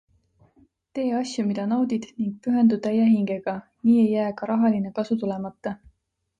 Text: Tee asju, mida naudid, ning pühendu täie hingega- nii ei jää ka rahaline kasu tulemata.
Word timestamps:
Tee 0.99 1.11
asju, 1.17 1.45
mida 1.49 1.65
naudid, 1.73 2.07
ning 2.23 2.33
pühendu 2.47 2.81
täie 2.87 3.05
hingega- 3.11 3.57
nii 3.89 4.01
ei 4.07 4.11
jää 4.17 4.35
ka 4.41 4.53
rahaline 4.55 4.97
kasu 5.01 5.23
tulemata. 5.25 5.79